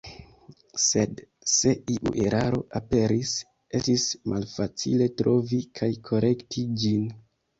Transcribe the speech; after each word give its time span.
Sed 0.83 1.19
se 1.55 1.73
iu 1.95 2.13
eraro 2.21 2.61
aperis, 2.79 3.35
estis 3.81 4.07
malfacile 4.33 5.09
trovi 5.21 5.61
kaj 5.81 5.91
korekti 6.11 6.65
ĝin. 6.85 7.05